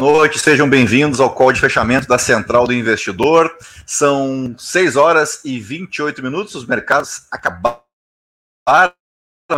[0.00, 3.54] boa noite, sejam bem-vindos ao call de fechamento da Central do Investidor.
[3.84, 7.82] São 6 horas e 28 minutos, os mercados acabaram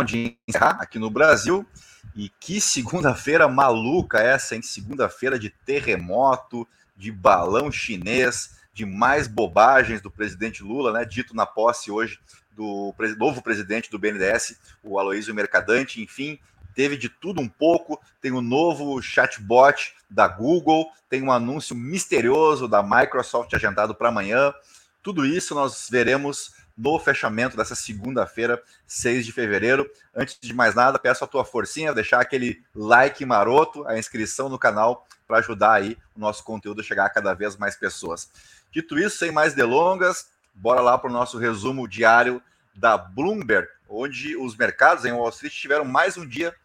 [0.05, 1.65] de encerrar aqui no Brasil.
[2.13, 4.61] E que segunda-feira maluca essa, hein?
[4.61, 11.05] Segunda-feira de terremoto, de balão chinês, de mais bobagens do presidente Lula, né?
[11.05, 12.19] Dito na posse hoje
[12.51, 16.37] do novo presidente do BNDES, o Aloysio Mercadante, enfim,
[16.73, 17.99] teve de tudo um pouco.
[18.21, 24.09] Tem o um novo chatbot da Google, tem um anúncio misterioso da Microsoft agendado para
[24.09, 24.53] amanhã.
[25.01, 29.89] Tudo isso nós veremos no fechamento dessa segunda-feira, 6 de fevereiro.
[30.15, 34.57] Antes de mais nada, peço a tua forcinha, deixar aquele like maroto, a inscrição no
[34.57, 38.29] canal para ajudar aí o nosso conteúdo a chegar a cada vez mais pessoas.
[38.71, 42.41] Dito isso, sem mais delongas, bora lá para o nosso resumo diário
[42.73, 46.55] da Bloomberg, onde os mercados em Wall Street tiveram mais um dia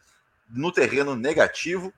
[0.48, 1.92] no terreno negativo.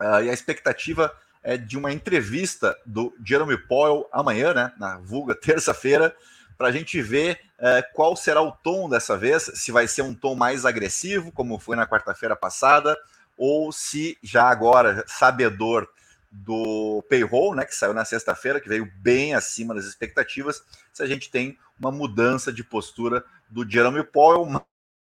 [0.00, 5.34] Uh, e a expectativa é de uma entrevista do Jeremy Powell amanhã, né, na vulga
[5.34, 6.14] terça-feira,
[6.56, 10.14] para a gente ver uh, qual será o tom dessa vez, se vai ser um
[10.14, 12.96] tom mais agressivo, como foi na quarta-feira passada,
[13.36, 15.88] ou se já agora, sabedor
[16.30, 21.06] do payroll, né, que saiu na sexta-feira, que veio bem acima das expectativas, se a
[21.06, 24.46] gente tem uma mudança de postura do Jeremy Powell,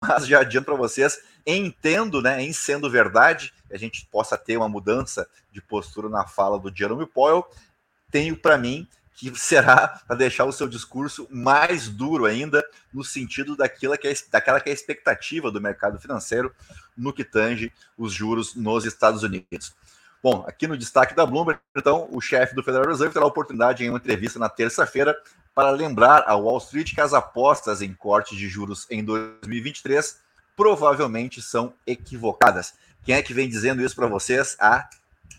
[0.01, 4.69] mas já adianto para vocês, entendo, né, em sendo verdade, a gente possa ter uma
[4.69, 7.45] mudança de postura na fala do Jeremy Powell,
[8.11, 13.55] tenho para mim que será para deixar o seu discurso mais duro ainda, no sentido
[13.55, 16.53] daquilo que é, daquela que é a expectativa do mercado financeiro
[16.97, 19.73] no que tange os juros nos Estados Unidos.
[20.21, 23.83] Bom, aqui no destaque da Bloomberg, então, o chefe do Federal Reserve terá a oportunidade
[23.83, 25.15] em uma entrevista na terça-feira
[25.56, 30.20] para lembrar ao Wall Street que as apostas em corte de juros em 2023
[30.54, 32.73] provavelmente são equivocadas.
[33.05, 34.89] Quem é que vem dizendo isso para vocês há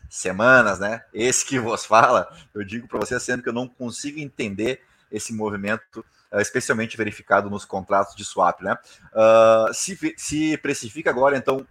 [0.09, 1.05] semanas, né?
[1.13, 4.81] Esse que vos fala, eu digo para vocês sempre que eu não consigo entender
[5.13, 8.77] esse movimento, eh, especialmente verificado nos contratos de swap, né?
[9.13, 11.67] Uh, se, se precifica agora, então,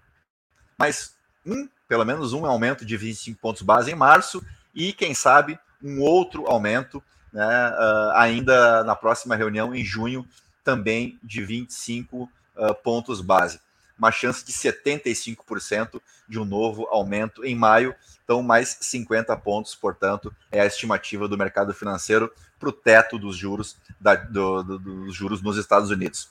[0.77, 5.57] mais um, pelo menos um aumento de 25 pontos base em março e, quem sabe,
[5.81, 7.01] um outro aumento
[7.35, 10.25] né, uh, ainda na próxima reunião, em junho,
[10.63, 13.59] também de 25 uh, ah, pontos base.
[13.99, 20.33] Uma chance de 75% de um novo aumento em maio, então mais 50 pontos, portanto,
[20.49, 25.13] é a estimativa do mercado financeiro para o teto dos juros, da, do, do, dos
[25.13, 26.29] juros nos Estados Unidos.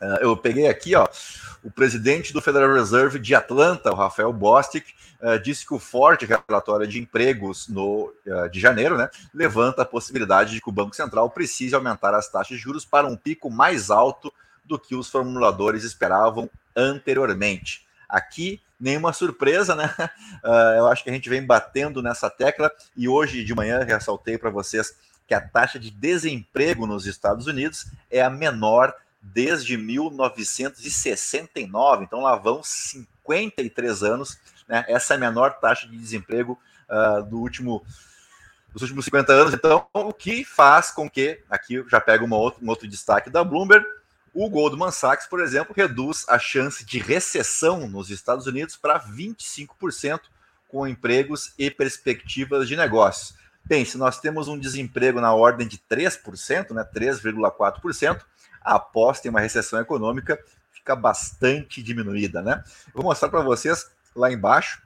[0.00, 1.08] Uh, eu peguei aqui, ó,
[1.62, 4.86] o presidente do Federal Reserve de Atlanta, o Rafael Bostic,
[5.20, 9.86] uh, disse que o forte relatório de empregos no, uh, de janeiro né, levanta a
[9.86, 13.50] possibilidade de que o Banco Central precise aumentar as taxas de juros para um pico
[13.50, 14.32] mais alto
[14.64, 17.86] do que os formuladores esperavam anteriormente.
[18.08, 19.94] Aqui, nenhuma surpresa, né?
[20.76, 24.50] eu acho que a gente vem batendo nessa tecla e hoje de manhã ressaltei para
[24.50, 24.94] vocês
[25.26, 28.94] que a taxa de desemprego nos Estados Unidos é a menor
[29.32, 34.84] desde 1969, então lá vão 53 anos, né?
[34.88, 36.58] Essa é a menor taxa de desemprego
[36.88, 37.84] uh, do último
[38.72, 39.54] dos últimos 50 anos.
[39.54, 43.30] Então, o que faz com que, aqui eu já pego uma outra, um outro destaque
[43.30, 43.86] da Bloomberg,
[44.34, 50.22] o Goldman Sachs, por exemplo, reduz a chance de recessão nos Estados Unidos para 25%,
[50.68, 53.36] com empregos e perspectivas de negócios.
[53.64, 58.22] Bem, se nós temos um desemprego na ordem de 3%, né, 3,4%,
[58.64, 60.42] a aposta em uma recessão econômica
[60.72, 62.64] fica bastante diminuída, né?
[62.92, 64.82] Vou mostrar para vocês lá embaixo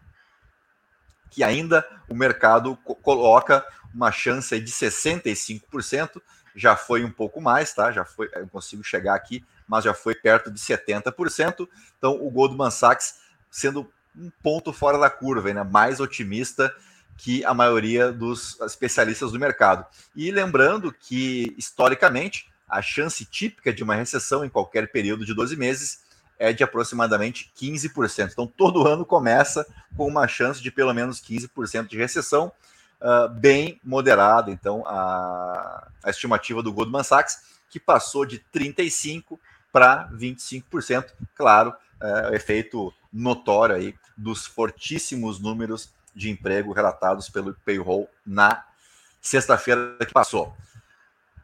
[1.30, 6.20] que ainda o mercado coloca uma chance de 65%,
[6.54, 7.92] já foi um pouco mais, tá?
[7.92, 11.68] Já foi, eu consigo chegar aqui, mas já foi perto de 70%.
[11.96, 15.62] Então, o Goldman Sachs sendo um ponto fora da curva, né?
[15.62, 16.74] mais otimista
[17.16, 19.86] que a maioria dos especialistas do mercado.
[20.14, 25.56] E lembrando que, historicamente, a chance típica de uma recessão em qualquer período de 12
[25.56, 26.00] meses
[26.38, 28.30] é de aproximadamente 15%.
[28.32, 29.66] Então, todo ano começa
[29.96, 32.52] com uma chance de pelo menos 15% de recessão,
[33.00, 34.50] uh, bem moderada.
[34.50, 39.38] Então, a, a, estimativa do Goldman Sachs, que passou de 35%
[39.72, 41.06] para 25%.
[41.34, 48.64] Claro, é, efeito notório aí dos fortíssimos números de emprego relatados pelo payroll na
[49.20, 50.54] sexta-feira que passou.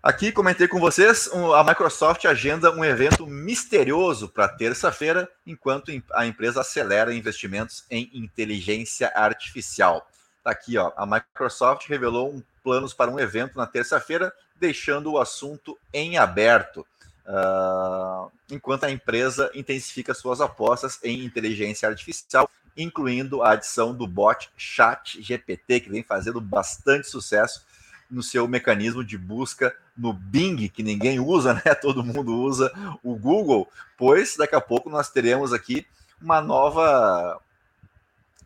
[0.04, 6.60] Aqui comentei com vocês, a Microsoft agenda um evento misterioso para terça-feira, enquanto a empresa
[6.60, 10.06] acelera investimentos em inteligência artificial.
[10.42, 14.30] Tá aqui, ó, a Microsoft revelou um, planos para um evento na terça-feira,
[14.60, 16.86] deixando o assunto em aberto,
[17.26, 24.50] uh, enquanto a empresa intensifica suas apostas em inteligência artificial incluindo a adição do bot
[24.54, 27.64] Chat GPT, que vem fazendo bastante sucesso
[28.10, 31.74] no seu mecanismo de busca no Bing, que ninguém usa, né?
[31.74, 35.86] Todo mundo usa o Google, pois daqui a pouco nós teremos aqui
[36.20, 37.40] uma nova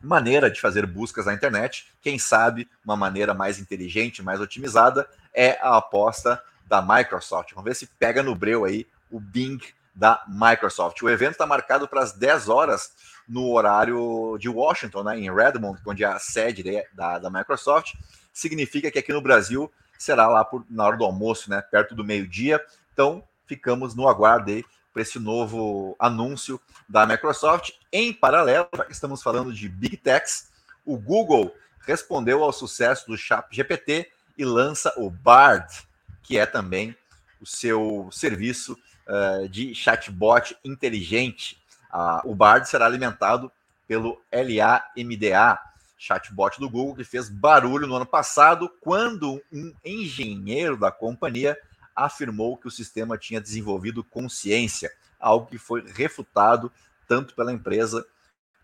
[0.02, 1.88] maneira de fazer buscas na internet.
[2.00, 7.52] Quem sabe uma maneira mais inteligente, mais otimizada é a aposta da Microsoft.
[7.54, 9.58] Vamos ver se pega no breu aí o Bing
[9.94, 11.02] da Microsoft.
[11.02, 12.92] O evento está marcado para as 10 horas
[13.28, 16.62] no horário de Washington, né, em Redmond, onde é a sede
[16.92, 17.94] da, da Microsoft.
[18.32, 22.04] Significa que aqui no Brasil será lá por, na hora do almoço, né, perto do
[22.04, 22.64] meio-dia.
[22.92, 27.70] Então, ficamos no aguardo aí para esse novo anúncio da Microsoft.
[27.92, 30.50] Em paralelo, estamos falando de Big Techs,
[30.84, 31.54] o Google
[31.86, 35.86] respondeu ao sucesso do Chat GPT e lança o Bard,
[36.22, 36.96] que é também
[37.40, 41.58] o seu serviço uh, de chatbot inteligente.
[41.92, 43.50] Uh, o Bard será alimentado
[43.86, 45.58] pelo LAMDA,
[45.98, 51.58] chatbot do Google, que fez barulho no ano passado quando um engenheiro da companhia
[51.94, 56.72] afirmou que o sistema tinha desenvolvido consciência, algo que foi refutado
[57.08, 58.06] tanto pela empresa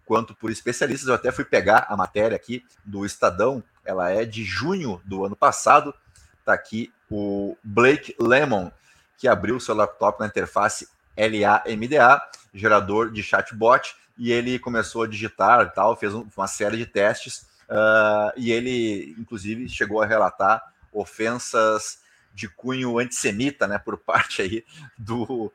[0.06, 1.08] quanto por especialistas.
[1.08, 5.34] Eu até fui pegar a matéria aqui do Estadão, ela é de junho do ano
[5.34, 5.92] passado.
[6.38, 8.70] Está aqui o Blake Lemon,
[9.19, 10.86] que abriu seu laptop na interface
[11.16, 12.22] LAMDA,
[12.52, 17.46] gerador de chatbot, e ele começou a digitar e tal, fez uma série de testes,
[17.69, 20.62] uh, e ele, inclusive, chegou a relatar
[20.93, 21.99] ofensas
[22.32, 24.64] de cunho antissemita, né, por parte aí
[24.96, 25.52] do,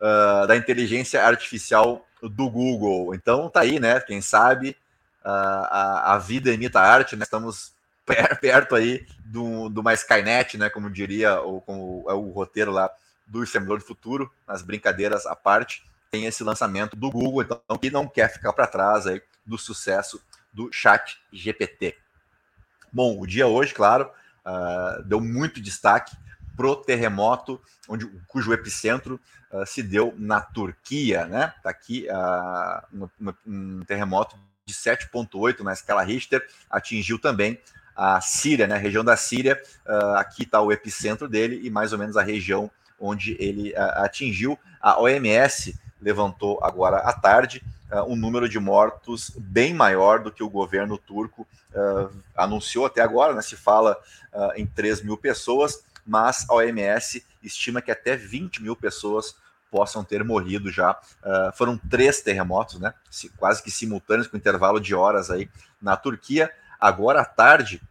[0.00, 3.14] uh, da inteligência artificial do Google.
[3.14, 4.00] Então tá aí, né?
[4.00, 4.70] Quem sabe
[5.24, 7.24] uh, a, a vida imita a arte, né?
[7.24, 7.72] Estamos
[8.04, 10.70] per, perto aí do, do mais Skynet, né?
[10.70, 12.90] Como diria como é o roteiro lá
[13.26, 15.82] do Exterminador do Futuro, nas brincadeiras à parte,
[16.14, 20.22] tem esse lançamento do Google, então que não quer ficar para trás aí do sucesso
[20.52, 21.96] do Chat GPT.
[22.92, 24.08] Bom, o dia hoje, claro,
[24.46, 26.16] uh, deu muito destaque
[26.56, 29.20] pro terremoto, onde, cujo epicentro
[29.50, 31.52] uh, se deu na Turquia, né?
[31.56, 37.60] Está aqui uh, um, um, terremoto de 7,8 na escala Richter, atingiu também
[37.96, 38.76] a Síria, né?
[38.76, 39.60] A região da Síria,
[40.16, 42.70] aqui está o epicentro dele e mais ou menos a região
[43.00, 44.56] onde ele atingiu.
[44.80, 47.62] A OMS levantou agora à tarde
[48.06, 51.46] um número de mortos bem maior do que o governo turco
[52.36, 53.42] anunciou até agora, né?
[53.42, 53.96] Se fala
[54.56, 59.36] em 3 mil pessoas mas a OMS estima que até 20 mil pessoas
[59.70, 60.92] possam ter morrido já.
[60.92, 62.94] Uh, foram três terremotos, né?
[63.36, 65.48] Quase que simultâneos, com intervalo de horas aí
[65.80, 66.52] na Turquia.
[66.78, 67.82] Agora à tarde,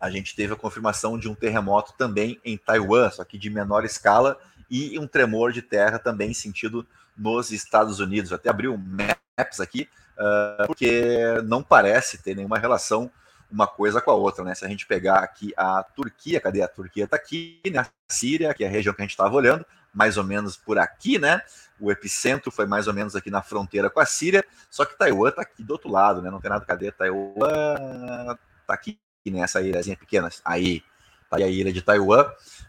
[0.00, 3.84] a gente teve a confirmação de um terremoto também em Taiwan, só que de menor
[3.84, 4.38] escala,
[4.70, 6.86] e um tremor de terra também sentido
[7.16, 8.32] nos Estados Unidos.
[8.32, 9.88] Até abriu maps aqui,
[10.18, 13.10] uh, porque não parece ter nenhuma relação
[13.50, 14.54] uma coisa com a outra, né?
[14.54, 17.04] Se a gente pegar aqui a Turquia, cadê a Turquia?
[17.04, 17.78] Está aqui, né?
[17.78, 20.78] A Síria, que é a região que a gente estava olhando, mais ou menos por
[20.78, 21.40] aqui, né?
[21.80, 25.30] O epicentro foi mais ou menos aqui na fronteira com a Síria, só que Taiwan
[25.30, 26.30] está aqui do outro lado, né?
[26.30, 28.36] Não tem nada, cadê Taiwan?
[28.60, 29.68] Está aqui nessa né?
[29.68, 30.28] ilhazinha pequena.
[30.44, 30.82] Aí,
[31.28, 32.26] tá a ilha de Taiwan,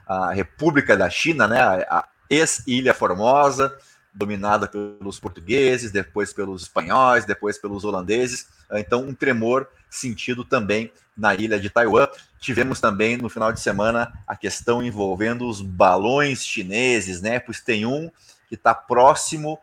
[0.07, 1.59] a República da China, né?
[1.61, 3.75] A ex-ilha Formosa,
[4.13, 8.47] dominada pelos portugueses, depois pelos espanhóis, depois pelos holandeses.
[8.71, 12.07] Então, um tremor sentido também na ilha de Taiwan.
[12.39, 17.39] Tivemos também no final de semana a questão envolvendo os balões chineses, né?
[17.39, 18.09] Pois tem um
[18.47, 19.59] que está próximo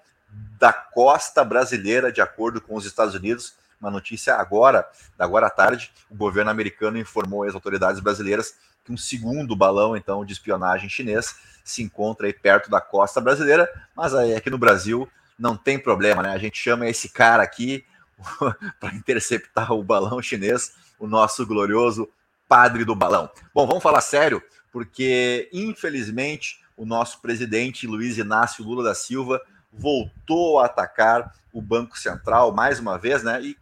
[0.58, 3.54] da costa brasileira, de acordo com os Estados Unidos.
[3.86, 4.84] Uma notícia agora,
[5.16, 10.24] agora à tarde, o governo americano informou às autoridades brasileiras que um segundo balão, então,
[10.24, 15.08] de espionagem chinês se encontra aí perto da costa brasileira, mas aí aqui no Brasil
[15.38, 16.30] não tem problema, né?
[16.30, 17.86] A gente chama esse cara aqui
[18.80, 22.08] para interceptar o balão chinês, o nosso glorioso
[22.48, 23.30] padre do balão.
[23.54, 29.40] Bom, vamos falar sério, porque infelizmente o nosso presidente Luiz Inácio Lula da Silva
[29.72, 33.40] voltou a atacar o Banco Central mais uma vez, né?
[33.42, 33.56] E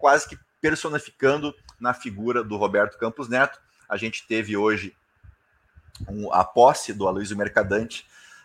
[0.00, 3.60] quase que personificando na figura do Roberto Campos Neto.
[3.88, 4.96] A gente teve hoje
[6.08, 8.04] um, a posse do Aloysio Mercadante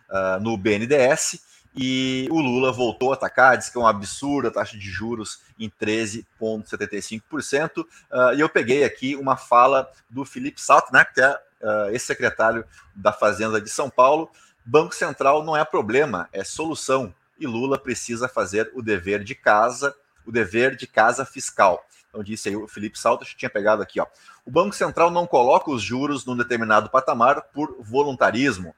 [0.09, 1.43] uh, no BNDES
[1.75, 5.41] e o Lula voltou a atacar, disse que é um absurdo a taxa de juros
[5.59, 7.79] em 13,75%.
[7.79, 11.89] Uh, ah, e eu peguei aqui uma fala do Felipe Salto, né, que é uh,
[11.91, 12.63] ex-secretário
[12.95, 14.29] da Fazenda de São Paulo.
[14.65, 17.13] Banco Central não é problema, é solução.
[17.37, 19.93] E Lula precisa fazer o dever de casa,
[20.25, 21.85] o dever de casa fiscal.
[22.09, 24.07] Então disse aí o Felipe Salto, tinha pegado aqui, ó.
[24.45, 28.73] O Banco Central não coloca os juros num determinado patamar por voluntarismo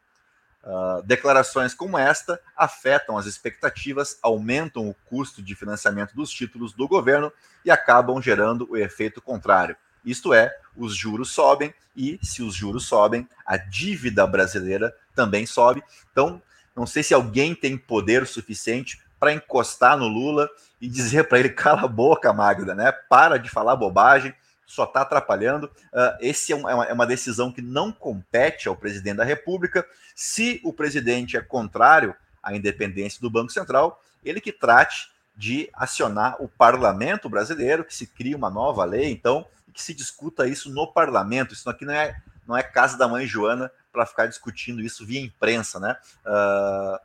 [0.68, 6.86] Uh, declarações como esta afetam as expectativas, aumentam o custo de financiamento dos títulos do
[6.90, 7.32] governo
[7.64, 9.78] e acabam gerando o efeito contrário.
[10.04, 15.82] Isto é, os juros sobem e, se os juros sobem, a dívida brasileira também sobe.
[16.12, 16.42] Então,
[16.76, 21.50] não sei se alguém tem poder suficiente para encostar no Lula e dizer para ele:
[21.50, 22.92] cala a boca, Magda, né?
[22.92, 24.34] Para de falar bobagem,
[24.66, 25.66] só está atrapalhando.
[25.66, 29.86] Uh, esse é, é uma, é uma decisão que não compete ao presidente da República.
[30.16, 36.36] Se o presidente é contrário à independência do Banco Central, ele que trate de acionar
[36.40, 40.92] o parlamento brasileiro, que se crie uma nova lei, então, que se discuta isso no
[40.92, 41.54] parlamento.
[41.54, 42.16] Isso aqui não é,
[42.48, 45.96] não é casa da mãe Joana para ficar discutindo isso via imprensa, né?
[46.26, 47.00] Uh,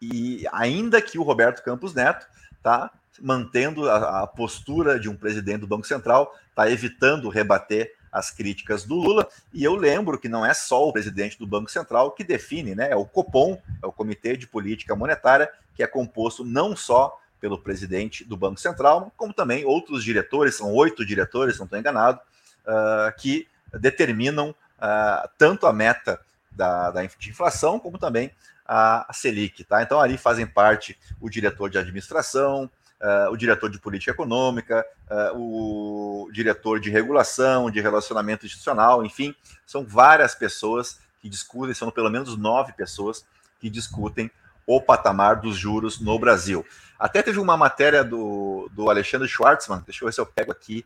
[0.00, 2.26] e ainda que o Roberto Campos Neto
[2.62, 8.30] tá mantendo a, a postura de um presidente do Banco Central, está evitando rebater as
[8.30, 9.28] críticas do Lula.
[9.52, 12.90] E eu lembro que não é só o presidente do Banco Central que define, né?
[12.90, 17.58] É o Copom, é o Comitê de Política Monetária, que é composto não só pelo
[17.58, 22.18] presidente do Banco Central, como também outros diretores, são oito diretores, não estou enganado,
[22.64, 23.46] uh, que
[23.78, 26.18] determinam uh, tanto a meta
[26.50, 28.30] da, da, inflação, como também
[28.66, 29.64] a, Selic.
[29.64, 29.82] Tá?
[29.82, 35.38] Então, ali fazem parte o diretor de administração, uh, o diretor de política econômica, uh,
[35.38, 39.34] o diretor de regulação, de relacionamento institucional, enfim,
[39.66, 43.26] são várias pessoas que discutem, são pelo menos nove pessoas
[43.60, 44.30] que discutem
[44.66, 46.64] o patamar dos juros no Brasil.
[46.98, 50.84] Até teve uma matéria do, do Alexandre Schwartzman, deixa eu ver se eu pego aqui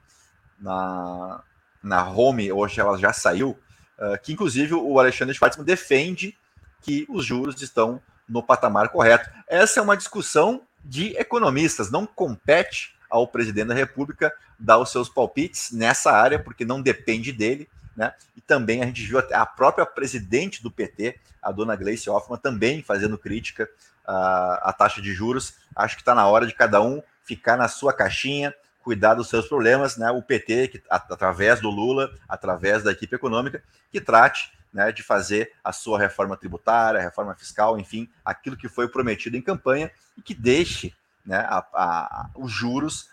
[0.58, 1.42] na,
[1.82, 3.56] na home, hoje ela já saiu,
[3.98, 6.36] uh, que inclusive o Alexandre Schwartzman defende
[6.82, 9.30] que os juros estão no patamar correto.
[9.46, 15.08] Essa é uma discussão de economistas, não compete ao presidente da República dar os seus
[15.08, 17.68] palpites nessa área, porque não depende dele.
[17.96, 18.12] Né?
[18.36, 22.82] E também a gente viu a própria presidente do PT, a dona Gleice Hoffmann, também
[22.82, 23.68] fazendo crítica
[24.06, 25.54] à, à taxa de juros.
[25.74, 29.48] Acho que está na hora de cada um ficar na sua caixinha, cuidar dos seus
[29.48, 29.96] problemas.
[29.96, 30.10] Né?
[30.10, 35.52] O PT, que, através do Lula, através da equipe econômica, que trate né, de fazer
[35.62, 40.34] a sua reforma tributária, reforma fiscal, enfim, aquilo que foi prometido em campanha e que
[40.34, 40.94] deixe
[41.24, 43.08] né, a, a, os juros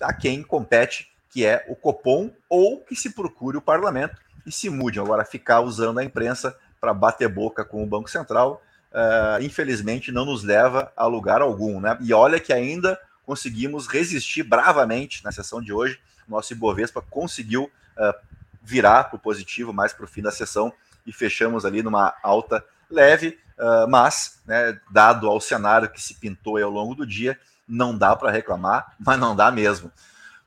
[0.00, 4.68] a quem compete, que é o Copom, ou que se procure o parlamento e se
[4.68, 5.00] mude.
[5.00, 8.62] Agora, ficar usando a imprensa para bater boca com o Banco Central,
[8.92, 11.80] uh, infelizmente, não nos leva a lugar algum.
[11.80, 11.96] Né?
[12.00, 16.00] E olha que ainda conseguimos resistir bravamente na sessão de hoje.
[16.26, 18.14] Nosso Ibovespa conseguiu uh,
[18.62, 20.72] virar para o positivo mais para o fim da sessão
[21.06, 26.56] e fechamos ali numa alta leve, uh, mas, né, dado ao cenário que se pintou
[26.58, 29.90] ao longo do dia, não dá para reclamar, mas não dá mesmo.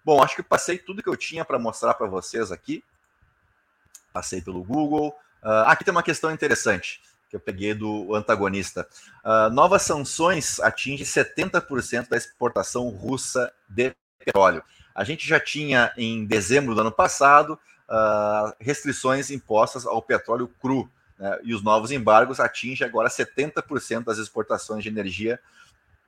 [0.04, 2.84] Bom, acho que passei tudo que eu tinha para mostrar para vocês aqui.
[4.14, 5.10] Passei pelo Google.
[5.44, 8.88] Uh, aqui tem uma questão interessante que eu peguei do antagonista.
[9.24, 14.64] Uh, novas sanções atingem 70% da exportação russa de petróleo.
[14.94, 20.90] A gente já tinha em dezembro do ano passado uh, restrições impostas ao petróleo cru.
[21.18, 21.40] Né?
[21.44, 25.40] E os novos embargos atingem agora 70% das exportações de energia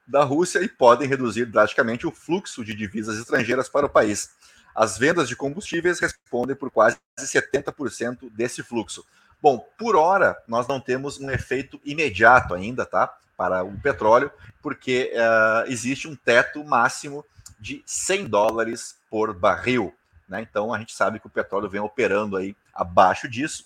[0.07, 4.31] da Rússia e podem reduzir drasticamente o fluxo de divisas estrangeiras para o país.
[4.73, 9.03] As vendas de combustíveis respondem por quase 70% desse fluxo.
[9.41, 13.17] Bom, por hora, nós não temos um efeito imediato ainda, tá?
[13.35, 14.31] Para o petróleo,
[14.61, 17.25] porque uh, existe um teto máximo
[17.59, 19.93] de 100 dólares por barril.
[20.27, 20.41] Né?
[20.41, 23.65] Então a gente sabe que o petróleo vem operando aí abaixo disso.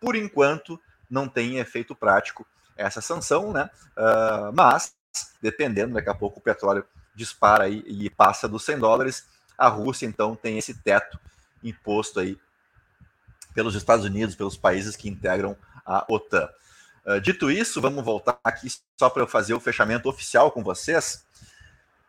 [0.00, 3.70] Por enquanto, não tem efeito prático essa sanção, né?
[3.96, 4.94] Uh, mas,
[5.40, 9.26] dependendo, daqui a pouco o petróleo dispara aí e passa dos 100 dólares,
[9.56, 11.20] a Rússia então tem esse teto
[11.62, 12.38] imposto aí
[13.54, 16.48] pelos Estados Unidos, pelos países que integram a OTAN.
[17.04, 21.26] Uh, dito isso, vamos voltar aqui só para eu fazer o fechamento oficial com vocês.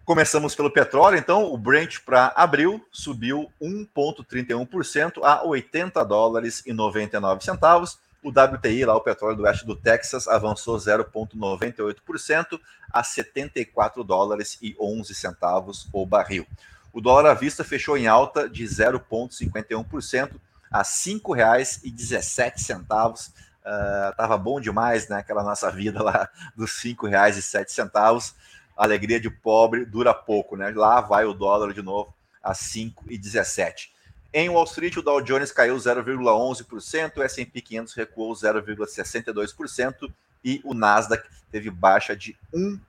[0.06, 7.42] Começamos pelo petróleo, então o Brent para abril subiu 1,31% a 80 dólares e 99
[7.42, 7.98] centavos.
[8.22, 12.60] O WTI, lá o petróleo do oeste do Texas, avançou 0,98%
[12.92, 16.46] a 74 dólares e 11 centavos o barril.
[16.92, 20.32] O dólar à vista fechou em alta de 0,51%
[20.70, 23.32] a R$ 5,17.
[23.66, 25.20] Uh, tava bom demais, né?
[25.20, 28.34] Aquela nossa vida lá dos R$ 5,07
[28.76, 30.72] alegria de pobre dura pouco, né?
[30.76, 33.90] Lá vai o dólar de novo a 5,17.
[34.34, 40.12] Em Wall Street, o Dow Jones caiu 0,11%, o S&P 500 recuou 0,62%
[40.44, 42.80] e o Nasdaq teve baixa de 1%.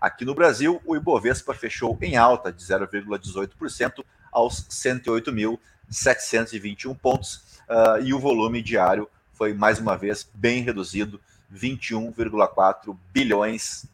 [0.00, 8.12] Aqui no Brasil, o Ibovespa fechou em alta de 0,18% aos 108.721 pontos uh, e
[8.12, 11.18] o volume diário foi mais uma vez bem reduzido,
[11.52, 13.86] 21,4 bilhões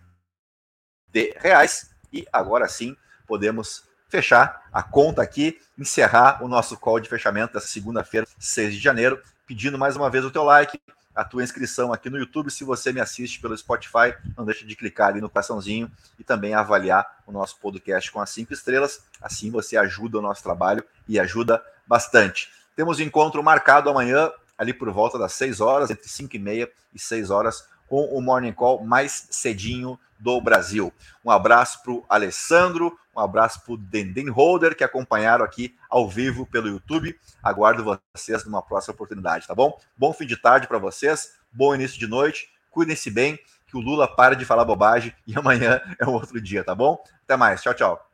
[1.12, 1.90] de reais.
[2.12, 7.68] E agora sim podemos fechar a conta aqui, encerrar o nosso call de fechamento dessa
[7.68, 10.78] segunda-feira, 6 de janeiro, pedindo mais uma vez o teu like,
[11.14, 12.50] a tua inscrição aqui no YouTube.
[12.50, 16.54] Se você me assiste pelo Spotify, não deixa de clicar ali no coraçãozinho e também
[16.54, 19.04] avaliar o nosso podcast com as cinco estrelas.
[19.20, 22.50] Assim você ajuda o nosso trabalho e ajuda bastante.
[22.74, 26.98] Temos encontro marcado amanhã, ali por volta das 6 horas, entre 5 e meia e
[26.98, 30.92] 6 horas, com o Morning Call mais cedinho do Brasil.
[31.24, 36.08] Um abraço para o Alessandro, um abraço para o Denden Holder, que acompanharam aqui ao
[36.08, 37.18] vivo pelo YouTube.
[37.42, 39.76] Aguardo vocês numa próxima oportunidade, tá bom?
[39.96, 44.06] Bom fim de tarde para vocês, bom início de noite, cuidem-se bem, que o Lula
[44.06, 47.02] pare de falar bobagem e amanhã é um outro dia, tá bom?
[47.24, 48.11] Até mais, tchau, tchau.